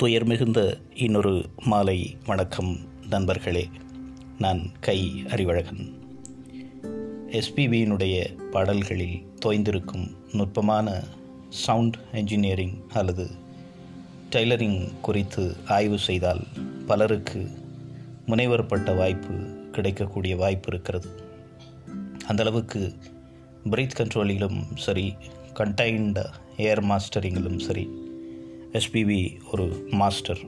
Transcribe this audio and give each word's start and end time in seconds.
துயர் 0.00 0.24
மிகுந்த 0.24 0.78
இன்னொரு 0.94 1.44
மாலை 1.64 2.16
வணக்கம் 2.26 2.76
நண்பர்களே. 3.08 3.68
நான் 4.38 4.70
கை 4.80 5.24
அறிவழகன். 5.28 5.92
எஸ்பிபியினுடைய 7.26 8.40
பாடல்களில் 8.50 9.22
தோய்ந்திருக்கும் 9.44 10.10
நுட்பமான 10.32 11.04
சவுண்ட் 11.48 11.96
என்ஜினியரிங் 12.12 12.88
அல்லது 12.88 13.30
டெய்லரிங் 14.30 15.00
குறித்து 15.00 15.56
ஆய்வு 15.66 15.98
செய்தால் 15.98 16.40
பலருக்கு 16.86 17.50
முனைவர் 18.26 18.66
பட்ட 18.66 18.92
வாய்ப்பு 18.92 19.34
கிடைக்கக்கூடிய 19.72 20.36
வாய்ப்பு 20.36 20.68
இருக்கிறது. 20.72 21.08
அந்தளவுக்கு 22.28 22.94
பிரீத் 23.70 23.96
கண்ட்ரோலிலும் 23.96 24.76
சரி 24.76 25.14
கண்டைன்ட் 25.54 26.26
ஏர் 26.56 26.84
மாஸ்டரிங்கிலும் 26.84 27.60
சரி 27.60 27.90
எஸ்பிபி 28.72 29.36
ஒரு 29.52 29.86
மாஸ்டர் 29.90 30.38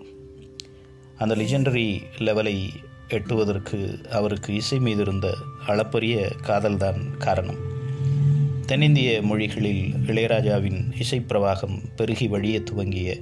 அந்த 1.18 1.34
லிஜெண்டரி 1.34 2.02
லெவலை 2.18 2.68
எட்டுவதற்கு 3.08 4.08
அவருக்கு 4.08 4.54
இசை 4.54 4.78
மீது 4.78 5.00
இருந்த 5.00 5.36
அளப்பரிய 5.66 6.32
காதல்தான் 6.42 7.16
காரணம். 7.16 7.58
தென்னிந்திய 8.66 9.22
மொழிகளில் 9.22 9.95
இளையராஜாவின் 10.06 10.92
இசைப்பிரவாகம் 11.00 11.82
பெருகி 11.96 12.28
வழிய 12.28 12.60
துவங்கிய 12.60 13.20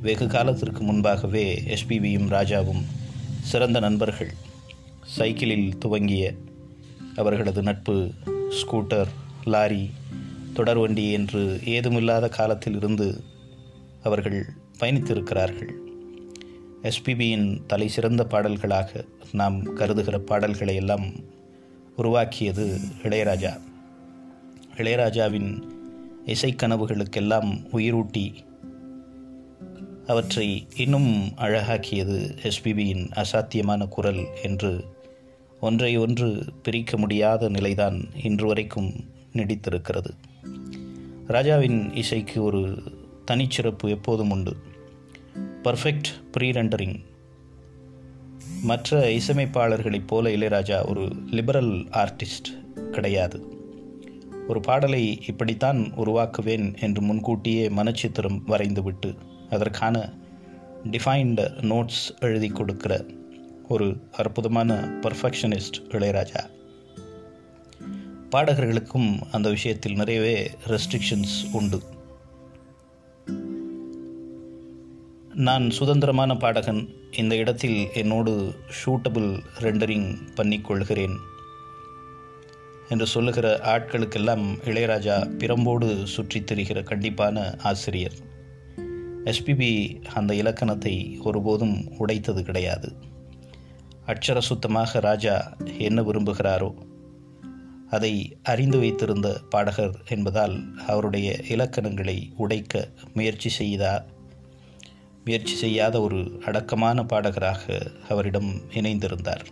வெகு 0.00 0.26
காலத்திற்கு 0.26 0.82
முன்பாகவே 0.82 1.62
எஸ்பிபியும் 1.66 2.28
ராஜாவும் 2.28 2.84
சிறந்த 3.42 3.80
நண்பர்கள். 3.80 4.32
சைக்கிளில் 5.04 5.78
துவங்கிய 5.78 6.34
அவர்களது 7.16 7.62
நட்பு 7.62 8.12
ஸ்கூட்டர் 8.50 9.08
லாரி 9.44 9.90
தொடர்வண்டி 10.54 11.12
என்று 11.12 11.60
ஏதுமில்லாத 11.64 12.28
காலத்தில் 12.28 12.76
இருந்து 12.76 13.22
அவர்கள் 14.02 14.46
பயணித்திருக்கிறார்கள். 14.80 15.70
எஸ்பிபியின் 16.82 17.66
தலை 17.66 17.88
சிறந்த 17.88 18.24
பாடல்களாக 18.24 19.04
நாம் 19.32 19.74
கருதுகிற 19.74 20.18
பாடல்களை 20.18 20.74
எல்லாம் 20.74 21.04
உருவாக்கியது 21.96 22.78
இளையராஜா. 23.02 23.60
இளையராஜாவின் 24.76 25.62
இசைக்கனவுகளுக்கெல்லாம் 26.26 27.66
உயிரூட்டி 27.72 28.32
அவற்றை 30.06 30.66
இன்னும் 30.76 31.32
அழகாக்கியது 31.36 32.34
எஸ்பிபியின் 32.42 33.10
அசாத்தியமான 33.10 33.88
குரல் 33.88 34.26
என்று 34.42 34.84
ஒன்றை 35.60 35.96
ஒன்று 35.96 36.44
பிரிக்க 36.62 36.96
முடியாத 36.96 37.48
நிலைதான் 37.48 38.08
இன்று 38.22 38.46
வரைக்கும் 38.46 38.92
நீடித்திருக்கிறது. 39.32 40.10
ராஜாவின் 41.26 41.94
இசைக்கு 41.94 42.42
ஒரு 42.42 42.82
தனிச்சிறப்பு 43.30 43.88
எப்போதும் 43.88 44.30
உண்டு. 44.30 44.56
பர்ஃபெக்ட் 45.62 46.10
ப்ரீ 46.32 46.50
ரெண்டரிங் 46.50 47.04
மற்ற 48.62 49.08
இசையமைப்பாளர்களைப் 49.08 50.06
போல 50.06 50.30
இளையராஜா 50.30 50.88
ஒரு 50.88 51.12
லிபரல் 51.26 51.88
ஆர்டிஸ்ட் 51.88 52.48
கிடையாது. 52.90 53.58
ஒரு 54.48 54.60
பாடலை 54.60 55.22
இப்படித்தான் 55.26 55.92
உருவாக்குவேன் 55.96 56.80
என்று 56.80 57.02
முன்கூட்டியே 57.02 57.68
மனச்சித்திரம் 57.68 58.40
வரைந்துவிட்டு 58.46 59.14
அதற்கான 59.50 60.12
டிஃபைன்டு 60.84 61.60
நோட்ஸ் 61.60 62.18
எழுதி 62.20 62.48
கொடுக்கிற 62.48 63.04
ஒரு 63.68 63.96
அற்புதமான 64.12 64.74
பர்ஃபெக்ஷனிஸ்ட் 65.00 65.80
இளையராஜா. 65.88 66.50
பாடகர்களுக்கும் 68.30 69.20
அந்த 69.30 69.48
விஷயத்தில் 69.48 69.94
நிறையவே 69.94 70.50
ரெஸ்ட்ரிக்ஷன்ஸ் 70.66 71.50
உண்டு. 71.52 71.80
நான் 75.40 75.70
சுதந்திரமான 75.70 76.36
பாடகன். 76.36 76.88
இந்த 77.16 77.36
இடத்தில் 77.36 77.88
என்னோடு 77.94 78.54
ஷூட்டபிள் 78.84 79.40
ரெண்டரிங் 79.60 80.16
பண்ணிக்கொள்கிறேன் 80.34 81.16
என்று 82.88 83.06
சொல்லுகிற 83.06 83.60
ஆட்களுக்கெல்லாம் 83.64 84.44
இளையராஜா 84.64 85.30
பிரம்போடு 85.38 86.04
சுற்றித் 86.04 86.52
திரிகிற 86.52 86.82
கண்டிப்பான 86.82 87.56
ஆசிரியர். 87.62 88.12
எஸ்பிபி 89.24 90.02
அந்த 90.14 90.34
இலக்கணத்தை 90.34 91.18
ஒருபோதும் 91.20 91.96
உடைத்தது 91.98 92.44
கிடையாது. 92.44 92.92
அட்சர 94.06 94.38
சுத்தமாக 94.38 95.00
ராஜா 95.00 95.56
என்ன 95.78 96.02
விரும்புகிறாரோ 96.02 96.74
அதை 97.90 98.36
அறிந்து 98.42 98.78
வைத்திருந்த 98.78 99.40
பாடகர் 99.50 99.94
என்பதால் 100.08 100.60
அவருடைய 100.86 101.40
இலக்கணங்களை 101.48 102.32
உடைக்க 102.36 102.88
முயற்சி 103.14 103.48
செய்தா 103.48 104.04
முயற்சி 105.24 105.54
செய்யாத 105.54 106.00
ஒரு 106.00 106.42
அடக்கமான 106.44 107.04
பாடகராக 107.04 107.90
அவரிடம் 108.08 108.50
இணைந்திருந்தார். 108.74 109.44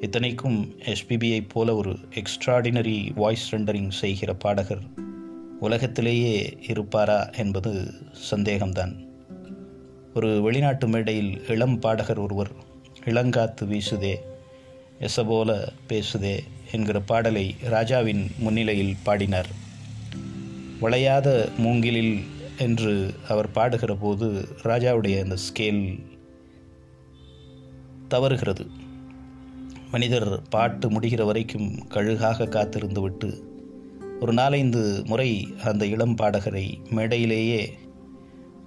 இத்தனைக்கும் 0.00 0.74
எஸ்பிபியை 0.78 1.44
போல 1.48 1.74
ஒரு 1.74 1.98
எக்ஸ்ட்ராடினரி 2.10 3.12
வாய்ஸ் 3.14 3.54
ரெண்டரிங் 3.54 3.88
செய்கிற 3.88 4.34
பாடகர் 4.34 4.82
உலகத்திலேயே 5.60 6.58
இருப்பாரா 6.68 7.30
என்பது 7.30 7.94
சந்தேகம்தான். 8.30 9.06
ஒரு 10.14 10.42
வெளிநாட்டு 10.42 10.88
மேடையில் 10.88 11.48
இளம் 11.48 11.78
பாடகர் 11.78 12.18
ஒருவர் 12.18 12.50
இளங்காத்து 13.04 13.64
வீசுதே 13.64 14.14
எசபோல 15.00 15.68
பேசுதே 15.88 16.38
என்கிற 16.72 17.00
பாடலை 17.00 17.54
ராஜாவின் 17.62 18.30
முன்னிலையில் 18.38 18.96
பாடினார். 19.02 19.48
வளையாத 20.80 21.48
மூங்கிலில் 21.58 22.34
என்று 22.58 23.14
அவர் 23.28 23.50
பாடுகிற 23.50 23.94
போது 23.94 24.48
ராஜாவுடைய 24.62 25.22
அந்த 25.22 25.36
ஸ்கேல் 25.36 26.00
தவறுகிறது. 28.08 28.66
மனிதர் 29.90 30.48
பாட்டு 30.48 30.90
முடிகிற 30.90 31.24
வரைக்கும் 31.24 31.88
கழுகாக 31.88 32.48
காத்திருந்து 32.48 33.00
விட்டு 33.00 33.44
ஒரு 34.20 34.32
நாலைந்து 34.32 35.02
முறை 35.06 35.54
அந்த 35.64 35.86
இளம் 35.86 36.16
பாடகரை 36.16 36.90
மேடையிலேயே 36.90 37.72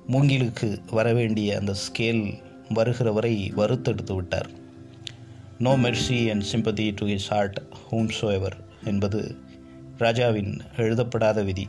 மூங்கிலுக்கு 0.07 0.79
வரவேண்டிய 0.91 1.57
அந்த 1.57 1.73
ஸ்கேல் 1.73 2.41
வருகிற 2.73 3.11
வரை 3.11 3.53
வறுத்தெடுத்து 3.55 4.15
விட்டார். 4.15 4.49
No 5.59 5.77
mercy 5.77 6.31
and 6.31 6.43
sympathy 6.51 6.91
to 6.95 7.07
his 7.07 7.29
heart 7.29 7.61
whomsoever 8.31 8.57
என்பது 8.83 9.35
ராஜாவின் 9.97 10.57
எழுதப்படாத 10.77 11.43
விதி. 11.43 11.67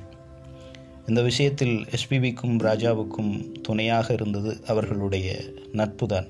இந்த 1.07 1.23
விஷயத்தில் 1.23 1.85
எஸ்பிபிக்கும் 1.85 2.59
ராஜாவுக்கும் 2.59 3.61
துணையாக 3.61 4.13
இருந்தது 4.13 4.65
அவர்களுடைய 4.67 5.41
நட்புதான். 5.73 6.27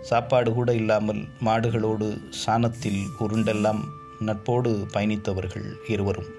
சாப்பாடு 0.00 0.52
கூட 0.52 0.74
இல்லாமல் 0.74 1.24
மாடுகளோடு 1.40 2.18
சாணத்தில் 2.46 3.00
உருண்டெல்லாம் 3.20 3.80
நட்போடு 4.20 4.86
பயணித்தவர்கள் 4.92 5.72
இருவரும். 5.88 6.38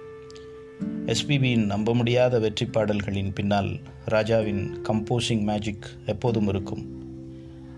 எஸ்பிபியின் 1.05 1.65
நம்ப 1.65 1.93
முடியாத 1.93 2.39
வெற்றி 2.39 2.65
பாடல்களின் 2.65 3.33
பின்னால் 3.33 3.79
ராஜாவின் 4.05 4.81
கம்போசிங் 4.83 5.41
மேஜிக் 5.41 5.87
எப்போதும் 6.05 6.47
இருக்கும். 6.47 6.99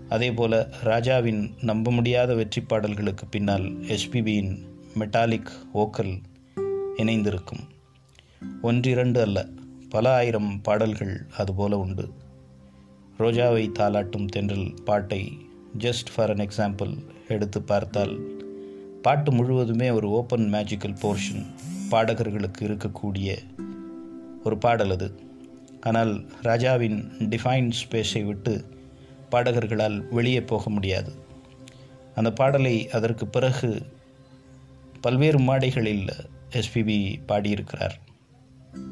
அதேபோல 0.08 0.68
ராஜாவின் 0.82 1.50
நம்ப 1.60 1.90
முடியாத 1.90 2.34
வெற்றி 2.34 2.60
பாடல்களுக்கு 2.60 3.26
பின்னால் 3.26 3.76
எஸ்பிபியின் 3.80 4.58
மெட்டாலிக் 4.98 5.52
ஓக்கல் 5.74 6.22
இணைந்திருக்கும். 6.96 7.72
ஒன்றிரண்டு 8.62 9.20
அல்ல 9.20 9.48
பல 9.88 10.14
ஆயிரம் 10.14 10.60
பாடல்கள் 10.60 11.26
அதுபோல 11.36 11.78
உண்டு. 11.78 12.12
ரோஜாவை 13.18 13.70
தாளாட்டும் 13.78 14.26
தென்றல் 14.26 14.74
பாட்டை 14.84 15.36
ஜஸ்ட் 15.78 16.10
ஃபார் 16.14 16.30
அன் 16.30 16.48
எக்ஸாம்பிள் 16.48 16.98
எடுத்து 17.28 17.62
பார்த்தால் 17.62 18.20
பாட்டு 19.02 19.32
முழுவதுமே 19.32 19.90
ஒரு 19.90 20.10
ஓப்பன் 20.10 20.52
மேஜிக்கல் 20.52 20.96
போர்ஷன் 21.02 21.46
பாடகர்களுக்கு 21.90 22.66
இருக்கக்கூடிய 22.66 23.36
ஒரு 24.44 24.58
பாடல் 24.58 24.90
அது. 24.90 25.20
ஆனால் 25.80 26.24
ராஜாவின் 26.42 27.12
டிஃபைன் 27.18 27.72
ஸ்பேஸை 27.82 28.24
விட்டு 28.24 28.64
பாடகர்களால் 29.30 30.08
வெளியே 30.10 30.42
போக 30.42 30.70
முடியாது. 30.70 31.12
அந்த 32.14 32.32
பாடலை 32.32 32.90
அதற்கு 32.90 33.26
பிறகு 33.26 33.82
பல்வேறு 35.00 35.38
மாடைகளில் 35.38 36.08
எஸ்பிபி 36.50 37.16
பாடியிருக்கிறார். 37.26 37.98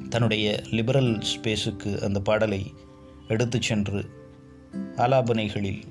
தன்னுடைய 0.08 0.62
லிபரல் 0.70 1.18
ஸ்பேஸுக்கு 1.32 2.02
அந்த 2.02 2.20
பாடலை 2.20 2.74
எடுத்து 3.28 3.62
சென்று 3.62 4.04
ஆலாபனைகளில் 4.96 5.82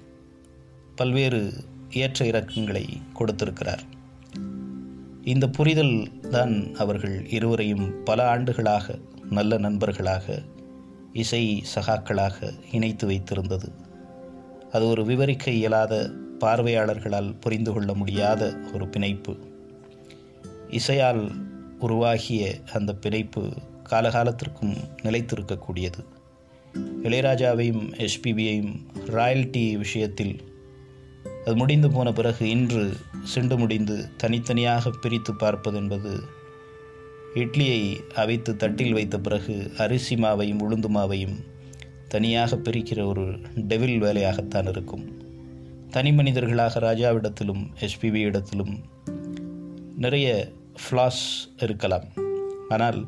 பல்வேறு 0.95 1.53
ஏற்ற 1.89 2.25
இறக்கங்களை 2.25 2.85
கொடுத்திருக்கிறார். 3.13 3.83
இந்த 5.23 5.49
புரிதல் 5.49 6.19
தான் 6.29 6.75
அவர்கள் 6.75 7.29
இருவரையும் 7.29 8.03
பல 8.03 8.29
ஆண்டுகளாக 8.29 8.99
நல்ல 9.29 9.57
நண்பர்களாக 9.57 10.41
இசை 11.13 11.63
சகாக்களாக 11.75 12.53
இணைத்து 12.71 13.09
வைத்திருந்தது. 13.09 13.69
அது 14.71 14.87
ஒரு 14.87 15.05
விவரிக்க 15.05 15.51
இயலாத 15.51 16.09
பார்வையாளர்களால் 16.39 17.35
புரிந்து 17.39 17.73
கொள்ள 17.73 17.93
முடியாத 17.93 18.57
ஒரு 18.73 18.87
பிணைப்பு. 18.87 19.37
இசையால் 20.69 21.31
உருவாகிய 21.79 22.55
அந்த 22.73 22.93
பிணைப்பு 22.93 23.53
காலகாலத்திற்கும் 23.91 24.75
நிலைத்திருக்கக்கூடியது. 25.03 26.01
இளையராஜாவையும் 27.03 27.83
எஸ்பிபியையும் 28.05 28.73
ராயல்டி 29.07 29.77
விஷயத்தில் 29.77 30.35
அது 31.45 31.55
முடிந்து 31.55 31.91
போன 31.91 32.11
பிறகு 32.11 32.49
இன்று 32.49 32.83
சிண்டு 33.23 33.57
முடிந்து 33.57 33.95
தனித்தனியாக 34.17 34.89
பிரித்து 34.89 35.35
பார்ப்பது 35.35 35.77
என்பது 35.77 36.11
இட்லியை 37.35 37.81
அவித்து 38.15 38.55
தட்டில் 38.55 38.93
வைத்த 38.93 39.19
பிறகு 39.19 39.71
அரிசி 39.77 40.15
மாவையும் 40.15 40.61
உளுந்து 40.61 40.89
மாவையும் 40.95 41.37
தனியாக 42.07 42.55
பிரிக்கிற 42.55 43.05
ஒரு 43.05 43.25
டெவில் 43.55 44.01
வேலையாகத்தான் 44.01 44.67
இருக்கும். 44.67 45.05
தனி 45.89 46.11
மனிதர்களாக 46.11 46.79
ராஜாவிடத்திலும் 46.79 47.63
எஸ்பிபி 47.79 48.21
இடத்திலும் 48.29 48.73
நிறைய 49.97 50.51
ஃப்ளாஸ் 50.83 51.23
இருக்கலாம். 51.57 52.07
ஆனால் 52.69 52.99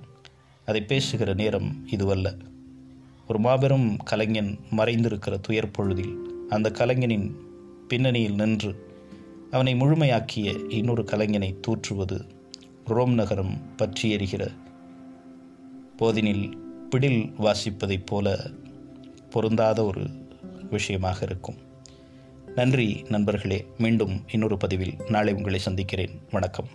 அதை 0.65 0.81
பேசுகிற 0.81 1.33
நேரம் 1.33 1.88
இதுவல்ல. 1.92 2.38
ஒரு 3.27 3.39
மாபெரும் 3.39 3.98
கலைஞன் 3.98 4.60
மறைந்திருக்கிற 4.71 5.39
துயர் 5.39 5.71
பொழுதில் 5.71 6.45
அந்த 6.50 6.71
கலைஞனின் 6.71 7.36
பின்னணியில் 7.88 8.36
நின்று 8.36 8.92
அவனை 9.51 9.75
முழுமையாக்கிய 9.75 10.71
இன்னொரு 10.71 11.04
கலைஞனை 11.04 11.60
தூற்றுவது 11.60 12.25
ரோம் 12.86 13.13
நகரம் 13.13 13.62
பற்றி 13.75 14.15
எறிகிற 14.15 14.51
போதினில் 16.00 16.57
பிடில் 16.89 17.33
வாசிப்பதைப் 17.39 18.06
போல 18.06 18.50
பொருந்தாத 19.30 19.86
ஒரு 19.86 20.04
விஷயமாக 20.69 21.25
இருக்கும். 21.25 21.56
நன்றி 22.56 23.06
நண்பர்களே 23.09 23.66
மீண்டும் 23.77 24.24
இன்னொரு 24.31 24.57
பதிவில் 24.57 24.94
நாளை 25.09 25.33
உங்களை 25.33 25.59
சந்திக்கிறேன். 25.59 26.21
வணக்கம். 26.31 26.68